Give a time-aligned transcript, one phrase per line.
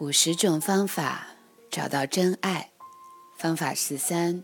[0.00, 1.26] 五十种方法
[1.70, 2.70] 找到真爱。
[3.36, 4.42] 方法十三：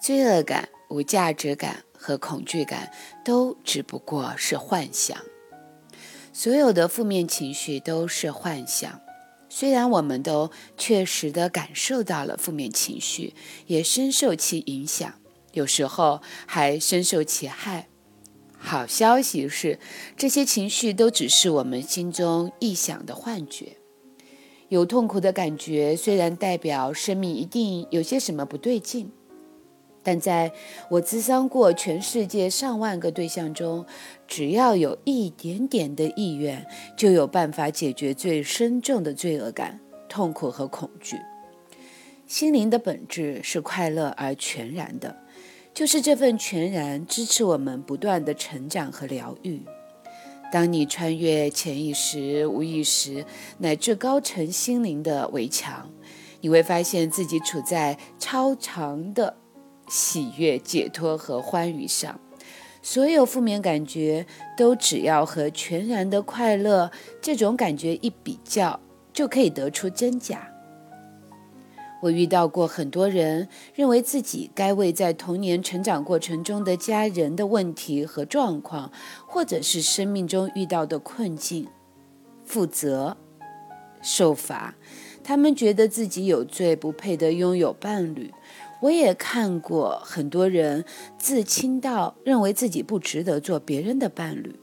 [0.00, 2.90] 罪恶感、无价值感和恐惧感
[3.22, 5.18] 都只不过是幻想。
[6.32, 8.98] 所有的负面情绪都是幻想。
[9.50, 13.34] 虽然我们都确实的感受到了负面情绪，
[13.66, 15.12] 也深受其影响，
[15.52, 17.88] 有时候还深受其害。
[18.56, 19.78] 好消息是，
[20.16, 23.77] 这些情绪都只是我们心中臆想的幻觉。
[24.68, 29.10] 有痛苦的感觉，虽然代表生命一定有些什么不对劲，
[30.02, 30.52] 但在
[30.90, 33.86] 我咨商过全世界上万个对象中，
[34.26, 36.66] 只要有一点点的意愿，
[36.96, 41.16] 就有办法解决最深重的罪恶感、痛苦和恐惧。
[42.26, 45.16] 心灵的本质是快乐而全然的，
[45.72, 49.62] 就是这份全然支持我们不断的成长和疗愈。
[50.50, 53.24] 当你穿越潜意识、无意识
[53.58, 55.90] 乃至高层心灵的围墙，
[56.40, 59.36] 你会发现自己处在超长的
[59.88, 62.18] 喜悦、解脱和欢愉上。
[62.80, 64.24] 所有负面感觉
[64.56, 68.80] 都只要和全然的快乐这种感觉一比较，
[69.12, 70.48] 就可以得出真假。
[72.00, 78.92] 我遇到过很多人认为自己该为在童年成长过程中的家人的问题和状况，
[79.26, 81.66] 或者是生命中遇到的困境
[82.44, 83.16] 负责、
[84.00, 84.76] 受罚。
[85.24, 88.32] 他们觉得自己有罪，不配得拥有伴侣。
[88.80, 90.84] 我也看过很多人
[91.18, 94.54] 自轻到认为自己不值得做别人的伴侣。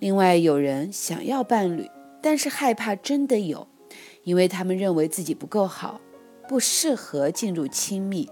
[0.00, 1.90] 另外，有人想要伴侣，
[2.20, 3.66] 但是害怕真的有，
[4.22, 5.98] 因为他们认为自己不够好。
[6.48, 8.28] 不适合进入亲密，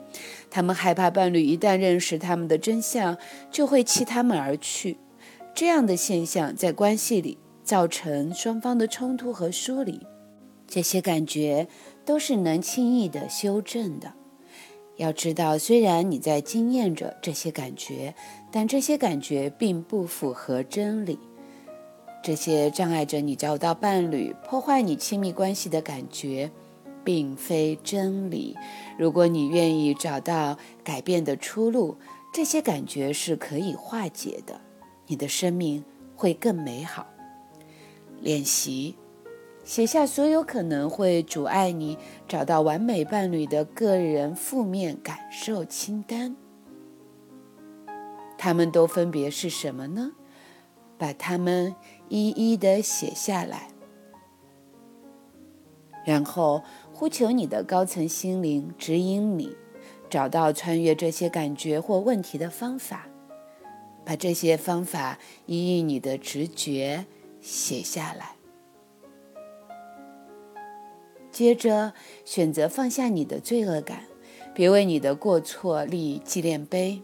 [0.50, 3.16] 他们害怕伴侣一旦认识他们的真相，
[3.50, 4.98] 就会弃他们而去。
[5.54, 10.06] 这样的现象在关系里造成双方的冲突和疏离。
[10.66, 11.68] 这些感觉
[12.06, 14.14] 都是能轻易的修正的。
[14.96, 18.14] 要知道，虽然你在经验着这些感觉，
[18.50, 21.18] 但这些感觉并不符合真理。
[22.22, 26.50] 这些障碍着你找到伴侣、破坏你亲密关系的感觉。
[27.04, 28.56] 并非真理。
[28.98, 31.96] 如果你愿意找到改变的出路，
[32.32, 34.60] 这些感觉是可以化解的，
[35.06, 35.84] 你的生命
[36.16, 37.06] 会更美好。
[38.20, 38.96] 练习：
[39.64, 41.98] 写下所有可能会阻碍你
[42.28, 46.36] 找到完美伴侣的个人负面感受清单。
[48.38, 50.12] 它们都分别是什么呢？
[50.98, 51.74] 把它们
[52.08, 53.71] 一一的写下来，
[56.04, 56.62] 然后。
[56.94, 59.56] 呼求你的高层心灵指引你，
[60.08, 63.08] 找到穿越这些感觉或问题的方法，
[64.04, 67.06] 把这些方法依据你的直觉
[67.40, 68.36] 写下来。
[71.32, 71.92] 接着
[72.24, 74.04] 选择放下你的罪恶感，
[74.54, 77.02] 别为你的过错立纪念碑，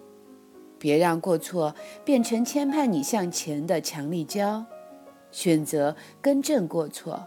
[0.78, 4.64] 别让过错变成牵绊你向前的强力胶。
[5.32, 7.26] 选择更正过错。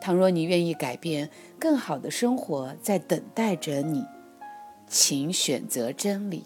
[0.00, 4.04] 倘若你愿意改变，更好的生活在等待着你，
[4.88, 6.44] 请选择真理。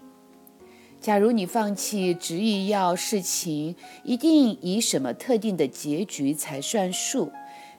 [1.01, 3.75] 假如你放弃执意要事情
[4.05, 7.33] 一定以什么特定的结局才算数，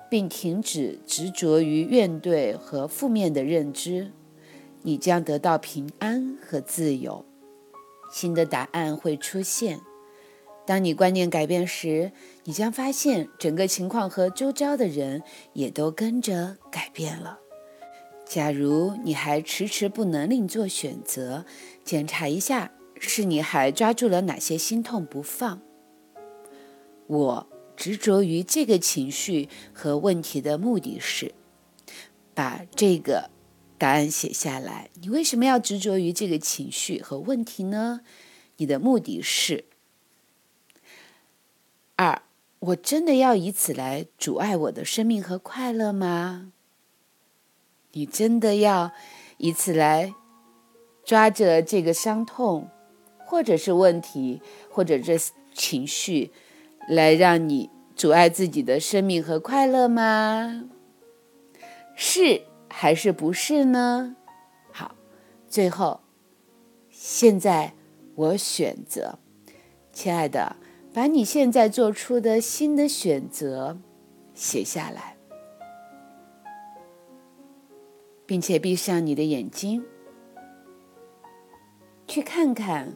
[0.09, 4.11] 并停止执着于怨怼和负面的认知，
[4.81, 7.23] 你将得到平安和自由。
[8.11, 9.79] 新的答案会出现。
[10.65, 12.11] 当你观念改变时，
[12.43, 15.21] 你将发现整个情况和周遭的人
[15.53, 17.39] 也都跟着改变了。
[18.25, 21.45] 假如你还迟迟不能另做选择，
[21.83, 25.61] 检查一下是你还抓住了哪些心痛不放。
[27.07, 31.33] 我执着于这个情绪和问题的目的是
[32.33, 33.29] 把这个
[33.77, 34.89] 答案写下来。
[35.01, 38.01] 你为什么要执着于这个情绪和问题呢？
[38.57, 39.65] 你的目的是。
[42.61, 46.51] 我真的要以此来阻碍我的生命和快乐吗？
[47.93, 48.91] 你真的要
[49.37, 50.13] 以此来
[51.03, 52.69] 抓着这个伤痛，
[53.17, 55.17] 或者是问题，或者这
[55.55, 56.31] 情绪，
[56.87, 60.69] 来让你阻碍自己的生命和快乐吗？
[61.95, 64.15] 是还是不是呢？
[64.71, 64.93] 好，
[65.49, 66.01] 最后，
[66.91, 67.73] 现在
[68.13, 69.17] 我选择，
[69.91, 70.57] 亲爱的。
[70.93, 73.77] 把你现在做出的新的选择
[74.33, 75.15] 写下来，
[78.25, 79.83] 并且闭上你的眼睛，
[82.07, 82.93] 去看看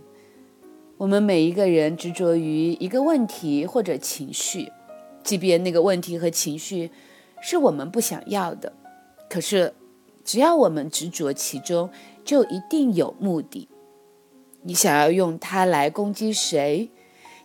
[0.97, 4.69] 我们每一个人执着于一个问题或者情绪，
[5.23, 6.91] 即便那个问题和情绪
[7.41, 8.73] 是我们不想要的，
[9.29, 9.73] 可是，
[10.25, 11.89] 只要我们执着其中，
[12.25, 13.69] 就一定有目的。
[14.63, 16.89] 你想要用它来攻击谁？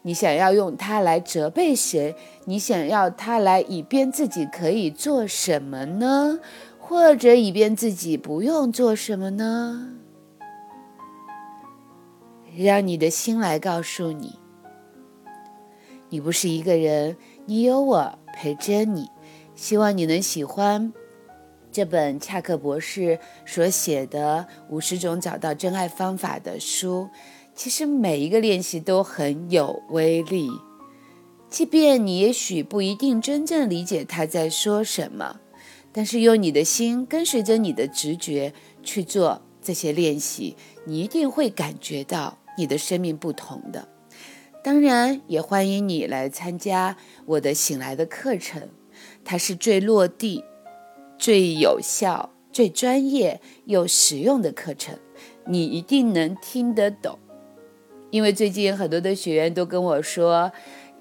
[0.03, 2.17] 你想要用它来责备谁？
[2.47, 6.41] 你想要它来以便自己可以做什么呢？
[6.79, 9.97] 或者以便自己不用做什么呢？
[12.57, 14.39] 让你的心来告诉你，
[16.09, 17.17] 你不是一个人，
[17.47, 19.09] 你有我陪着你。
[19.55, 20.93] 希望你能喜欢
[21.71, 27.09] 这本恰克博士所写的《五十种找到真爱方法》的书。
[27.63, 30.49] 其实每一个练习都很有威力，
[31.51, 35.41] 即便你也许不一定真正理解他在说什么。
[35.93, 43.87] 但是用你的心跟随着你的直觉去做这些练习，你一定会感觉到你的生命不同的。
[44.65, 46.97] 当然，也欢迎你来参加
[47.27, 48.71] 我的醒来的课程，
[49.23, 50.43] 它是最落地、
[51.19, 54.99] 最有效、最专业又实用的课程，
[55.45, 57.19] 你一定能听得懂。
[58.11, 60.53] 因为最近很多的学员都跟我说，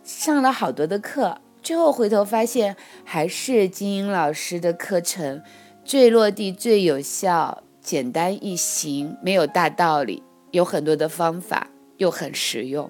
[0.03, 1.39] 上了好多的课。
[1.61, 5.41] 最后回头发现，还是金英老师的课程
[5.83, 11.67] 最落地、最有效、简单易行，没有大道理，有很多的方法，
[11.97, 12.89] 又很实用。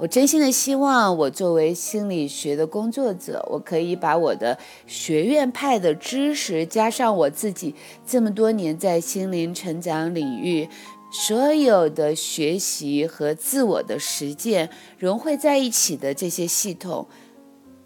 [0.00, 7.74] 我真心的希望，我作为心理学的工作者，我可以把我的学院派的知识，加上我自己
[8.04, 10.68] 这么多年在心灵成长领域。
[11.12, 17.06] 所有的学习和自我的实践融汇在一起的这些系统，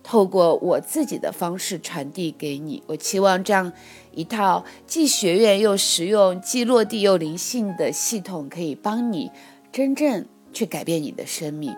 [0.05, 2.81] 透过我自己的方式传递给你。
[2.87, 3.73] 我期望这样
[4.13, 9.29] 一套既学院又实用、既落地又灵性的系统，可以帮你
[9.73, 11.75] 真正去改变你的生命。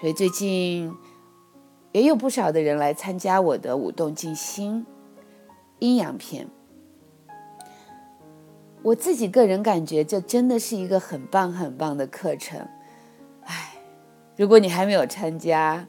[0.00, 0.92] 所以最近
[1.92, 4.84] 也有不少的人来参加我的舞动静心
[5.78, 6.48] 阴阳篇。
[8.82, 12.58] 我自己个人感觉，这真的是一个很棒很棒的课程。
[13.44, 13.74] 哎，
[14.36, 15.86] 如果你还没有参加，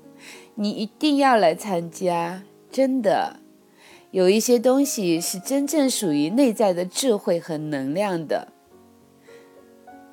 [0.55, 2.43] 你一定要来参加。
[2.71, 3.39] 真的，
[4.11, 8.49] 有一些东西是真正属于内在的智慧和能量的。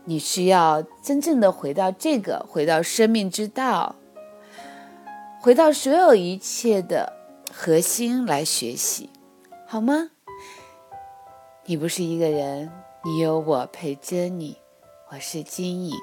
[0.05, 3.97] 你需要真正的回到这个，回到生命之道，
[5.41, 7.13] 回到所有一切的
[7.53, 9.11] 核心来学习，
[9.67, 10.11] 好吗？
[11.71, 12.69] 你不是一个人，
[13.05, 14.57] 你有我陪着你。
[15.09, 15.95] 我是金影。